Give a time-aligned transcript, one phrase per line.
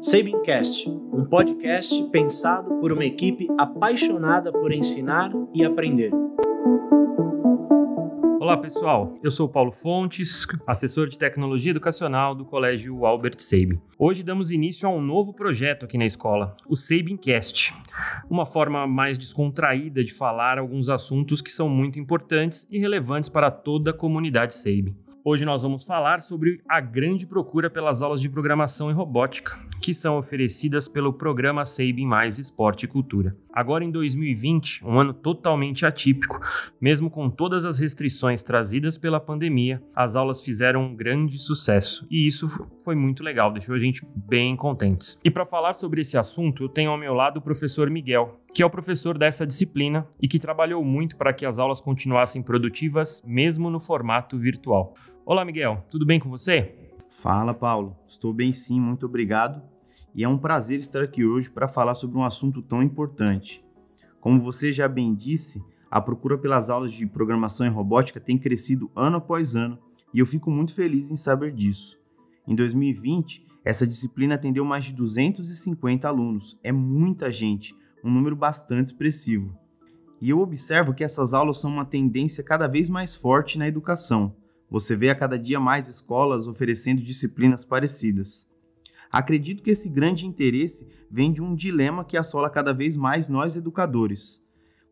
[0.00, 6.12] Sabincast, um podcast pensado por uma equipe apaixonada por ensinar e aprender.
[8.38, 13.80] Olá pessoal, eu sou Paulo Fontes, assessor de tecnologia educacional do Colégio Albert Sabin.
[13.98, 17.74] Hoje damos início a um novo projeto aqui na escola, o Sabincast,
[18.30, 23.50] uma forma mais descontraída de falar alguns assuntos que são muito importantes e relevantes para
[23.50, 24.94] toda a comunidade Sabin.
[25.26, 29.94] Hoje nós vamos falar sobre a grande procura pelas aulas de programação e robótica, que
[29.94, 33.34] são oferecidas pelo programa Sabin Mais Esporte e Cultura.
[33.50, 36.38] Agora em 2020, um ano totalmente atípico,
[36.78, 42.26] mesmo com todas as restrições trazidas pela pandemia, as aulas fizeram um grande sucesso e
[42.26, 42.46] isso
[42.84, 45.18] foi muito legal, deixou a gente bem contentes.
[45.24, 48.62] E para falar sobre esse assunto, eu tenho ao meu lado o professor Miguel, que
[48.62, 53.22] é o professor dessa disciplina e que trabalhou muito para que as aulas continuassem produtivas,
[53.24, 54.94] mesmo no formato virtual.
[55.26, 56.74] Olá, Miguel, tudo bem com você?
[57.08, 57.96] Fala, Paulo.
[58.06, 59.62] Estou bem sim, muito obrigado.
[60.14, 63.64] E é um prazer estar aqui hoje para falar sobre um assunto tão importante.
[64.20, 68.90] Como você já bem disse, a procura pelas aulas de programação e robótica tem crescido
[68.94, 69.78] ano após ano
[70.12, 71.98] e eu fico muito feliz em saber disso.
[72.46, 76.58] Em 2020, essa disciplina atendeu mais de 250 alunos.
[76.62, 79.58] É muita gente, um número bastante expressivo.
[80.20, 84.36] E eu observo que essas aulas são uma tendência cada vez mais forte na educação.
[84.74, 88.44] Você vê a cada dia mais escolas oferecendo disciplinas parecidas.
[89.08, 93.54] Acredito que esse grande interesse vem de um dilema que assola cada vez mais nós
[93.54, 94.44] educadores.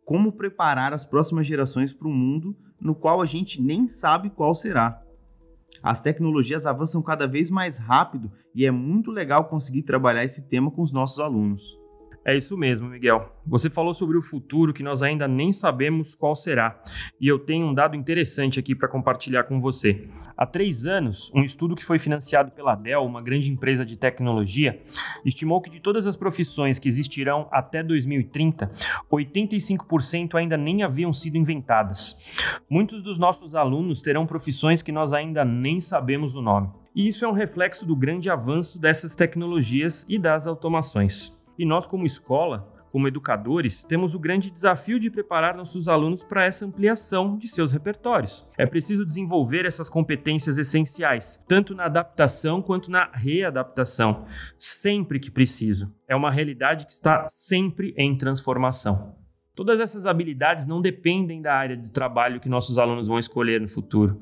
[0.05, 4.55] Como preparar as próximas gerações para um mundo no qual a gente nem sabe qual
[4.55, 5.03] será?
[5.83, 10.70] As tecnologias avançam cada vez mais rápido e é muito legal conseguir trabalhar esse tema
[10.70, 11.81] com os nossos alunos.
[12.25, 13.33] É isso mesmo, Miguel.
[13.45, 16.81] Você falou sobre o futuro que nós ainda nem sabemos qual será.
[17.20, 20.09] E eu tenho um dado interessante aqui para compartilhar com você.
[20.37, 24.81] Há três anos, um estudo que foi financiado pela Dell, uma grande empresa de tecnologia,
[25.25, 28.71] estimou que de todas as profissões que existirão até 2030,
[29.11, 32.21] 85% ainda nem haviam sido inventadas.
[32.71, 36.71] Muitos dos nossos alunos terão profissões que nós ainda nem sabemos o nome.
[36.94, 41.41] E isso é um reflexo do grande avanço dessas tecnologias e das automações.
[41.58, 46.44] E nós, como escola, como educadores, temos o grande desafio de preparar nossos alunos para
[46.44, 48.46] essa ampliação de seus repertórios.
[48.58, 54.26] É preciso desenvolver essas competências essenciais, tanto na adaptação quanto na readaptação,
[54.58, 55.90] sempre que preciso.
[56.06, 59.14] É uma realidade que está sempre em transformação.
[59.54, 63.69] Todas essas habilidades não dependem da área de trabalho que nossos alunos vão escolher no
[63.69, 64.19] futuro.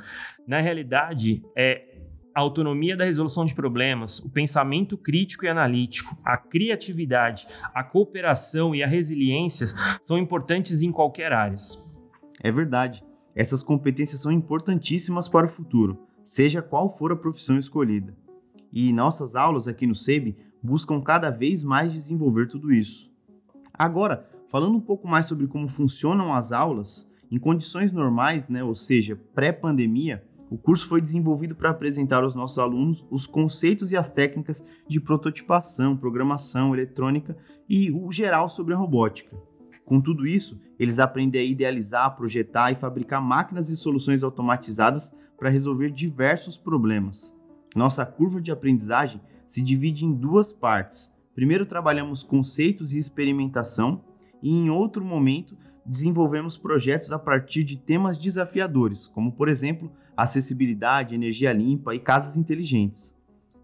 [0.47, 1.90] Na realidade, é
[2.35, 8.75] a autonomia da resolução de problemas, o pensamento crítico e analítico, a criatividade, a cooperação
[8.75, 9.67] e a resiliência
[10.05, 11.57] são importantes em qualquer área.
[12.43, 13.03] É verdade.
[13.35, 18.17] Essas competências são importantíssimas para o futuro, seja qual for a profissão escolhida.
[18.73, 23.11] E nossas aulas aqui no SEB buscam cada vez mais desenvolver tudo isso.
[23.73, 28.75] Agora, falando um pouco mais sobre como funcionam as aulas, em condições normais, né, ou
[28.75, 34.11] seja, pré-pandemia, o curso foi desenvolvido para apresentar aos nossos alunos os conceitos e as
[34.11, 37.37] técnicas de prototipação, programação, eletrônica
[37.69, 39.37] e o geral sobre a robótica.
[39.85, 45.51] Com tudo isso, eles aprendem a idealizar, projetar e fabricar máquinas e soluções automatizadas para
[45.51, 47.33] resolver diversos problemas.
[47.75, 51.17] Nossa curva de aprendizagem se divide em duas partes.
[51.33, 54.03] Primeiro trabalhamos conceitos e experimentação,
[54.43, 55.57] e em outro momento
[55.87, 59.91] desenvolvemos projetos a partir de temas desafiadores, como por exemplo
[60.23, 63.17] acessibilidade, energia limpa e casas inteligentes.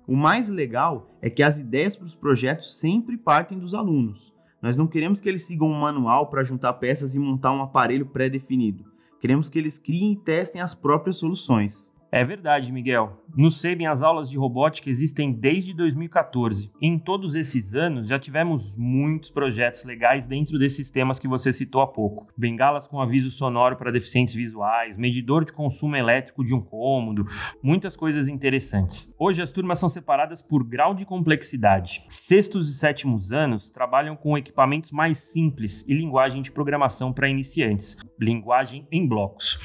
[0.07, 4.33] O mais legal é que as ideias para os projetos sempre partem dos alunos.
[4.63, 8.07] Nós não queremos que eles sigam um manual para juntar peças e montar um aparelho
[8.07, 8.85] pré-definido.
[9.21, 11.93] Queremos que eles criem e testem as próprias soluções.
[12.11, 13.25] É verdade, Miguel.
[13.37, 16.71] No SEBEN, as aulas de robótica existem desde 2014.
[16.81, 21.83] Em todos esses anos, já tivemos muitos projetos legais dentro desses temas que você citou
[21.83, 22.29] há pouco.
[22.37, 27.27] Bengalas com aviso sonoro para deficientes visuais, medidor de consumo elétrico de um cômodo,
[27.63, 29.13] muitas coisas interessantes.
[29.19, 32.05] Hoje, as turmas são separadas por grau de complexidade.
[32.09, 37.99] Sextos e sétimos anos trabalham com equipamentos mais simples e linguagem de programação para iniciantes,
[38.19, 39.59] linguagem em blocos.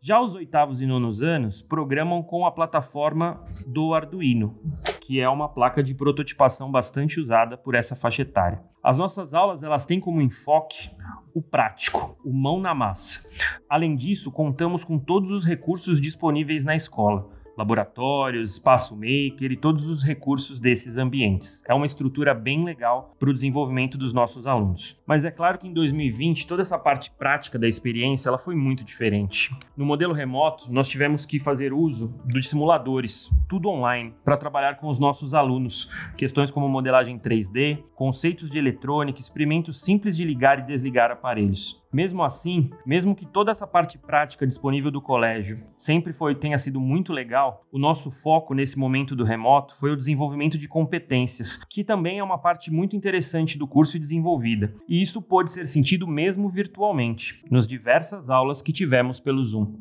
[0.00, 4.58] Já os oitavos e nonos anos programam com a plataforma forma do Arduino,
[5.00, 8.62] que é uma placa de prototipação bastante usada por essa faixa etária.
[8.82, 10.90] As nossas aulas elas têm como enfoque
[11.34, 13.26] o prático, o mão na massa.
[13.70, 19.90] Além disso, contamos com todos os recursos disponíveis na escola laboratórios, espaço maker e todos
[19.90, 21.62] os recursos desses ambientes.
[21.66, 24.96] É uma estrutura bem legal para o desenvolvimento dos nossos alunos.
[25.04, 28.84] Mas é claro que em 2020 toda essa parte prática da experiência ela foi muito
[28.84, 29.50] diferente.
[29.76, 34.88] No modelo remoto, nós tivemos que fazer uso dos simuladores, tudo online, para trabalhar com
[34.88, 35.90] os nossos alunos.
[36.16, 41.82] Questões como modelagem 3D, conceitos de eletrônica, experimentos simples de ligar e desligar aparelhos.
[41.92, 46.78] Mesmo assim, mesmo que toda essa parte prática disponível do colégio sempre foi tenha sido
[46.78, 51.82] muito legal, o nosso foco nesse momento do remoto foi o desenvolvimento de competências, que
[51.82, 54.74] também é uma parte muito interessante do curso desenvolvida.
[54.86, 59.74] E isso pôde ser sentido mesmo virtualmente, nas diversas aulas que tivemos pelo Zoom.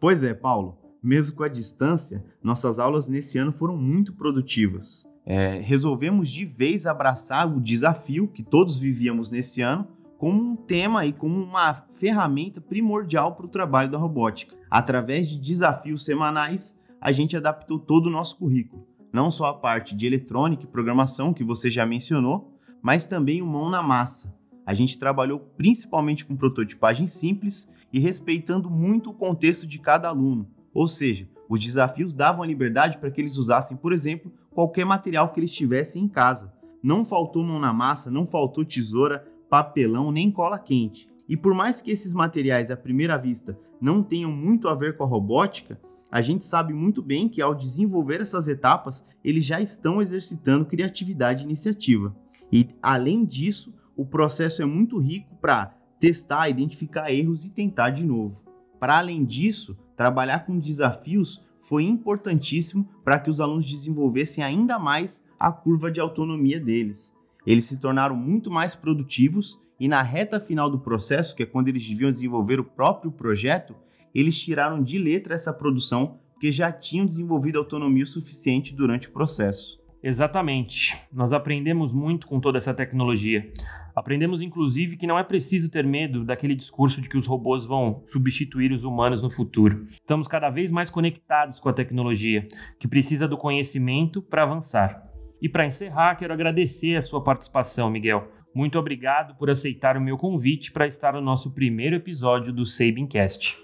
[0.00, 0.78] Pois é, Paulo.
[1.02, 5.06] Mesmo com a distância, nossas aulas nesse ano foram muito produtivas.
[5.24, 9.86] É, resolvemos de vez abraçar o desafio que todos vivíamos nesse ano
[10.20, 14.54] como um tema e como uma ferramenta primordial para o trabalho da robótica.
[14.70, 19.96] Através de desafios semanais, a gente adaptou todo o nosso currículo, não só a parte
[19.96, 24.38] de eletrônica e programação que você já mencionou, mas também o mão na massa.
[24.66, 30.46] A gente trabalhou principalmente com prototipagem simples e respeitando muito o contexto de cada aluno,
[30.74, 35.32] ou seja, os desafios davam a liberdade para que eles usassem, por exemplo, qualquer material
[35.32, 36.52] que eles tivessem em casa.
[36.82, 41.10] Não faltou mão na massa, não faltou tesoura, papelão nem cola quente.
[41.28, 45.04] E por mais que esses materiais à primeira vista não tenham muito a ver com
[45.04, 45.78] a robótica,
[46.10, 51.42] a gente sabe muito bem que ao desenvolver essas etapas, eles já estão exercitando criatividade
[51.42, 52.16] e iniciativa.
[52.52, 58.04] E além disso, o processo é muito rico para testar, identificar erros e tentar de
[58.04, 58.42] novo.
[58.78, 65.26] Para além disso, trabalhar com desafios foi importantíssimo para que os alunos desenvolvessem ainda mais
[65.38, 67.14] a curva de autonomia deles.
[67.50, 71.66] Eles se tornaram muito mais produtivos e na reta final do processo, que é quando
[71.66, 73.74] eles deviam desenvolver o próprio projeto,
[74.14, 79.12] eles tiraram de letra essa produção porque já tinham desenvolvido autonomia o suficiente durante o
[79.12, 79.80] processo.
[80.00, 80.96] Exatamente.
[81.12, 83.52] Nós aprendemos muito com toda essa tecnologia.
[83.96, 88.04] Aprendemos, inclusive, que não é preciso ter medo daquele discurso de que os robôs vão
[88.06, 89.88] substituir os humanos no futuro.
[89.90, 92.46] Estamos cada vez mais conectados com a tecnologia,
[92.78, 95.09] que precisa do conhecimento para avançar.
[95.40, 98.28] E para encerrar, quero agradecer a sua participação, Miguel.
[98.54, 103.56] Muito obrigado por aceitar o meu convite para estar no nosso primeiro episódio do Sabincast.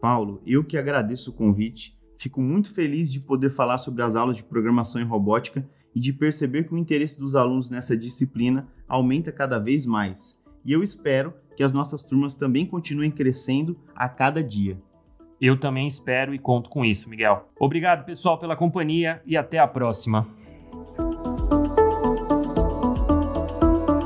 [0.00, 1.96] Paulo, eu que agradeço o convite.
[2.18, 6.12] Fico muito feliz de poder falar sobre as aulas de programação e robótica e de
[6.12, 10.42] perceber que o interesse dos alunos nessa disciplina aumenta cada vez mais.
[10.64, 14.78] E eu espero que as nossas turmas também continuem crescendo a cada dia.
[15.40, 17.48] Eu também espero e conto com isso, Miguel.
[17.58, 20.26] Obrigado, pessoal, pela companhia e até a próxima.